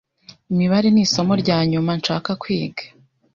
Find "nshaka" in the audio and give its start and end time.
1.99-2.29